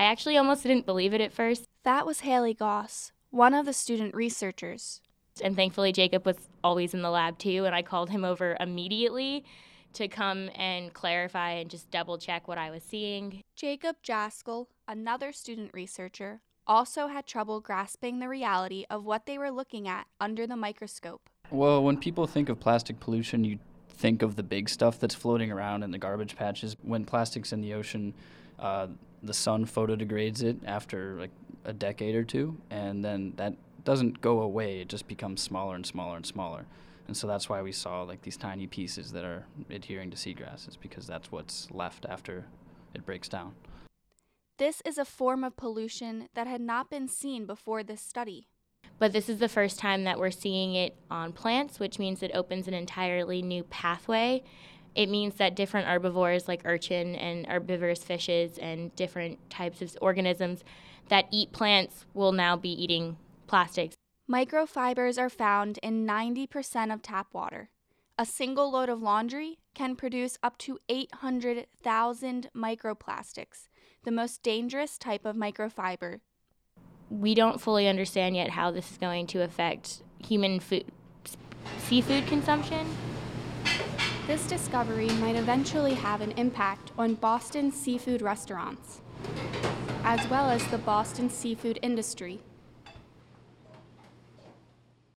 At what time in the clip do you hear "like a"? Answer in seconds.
31.16-31.74